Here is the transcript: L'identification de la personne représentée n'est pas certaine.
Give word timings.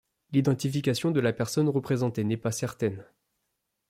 L'identification 0.31 1.11
de 1.11 1.19
la 1.19 1.31
personne 1.31 1.69
représentée 1.69 2.23
n'est 2.23 2.35
pas 2.35 2.51
certaine. 2.51 3.05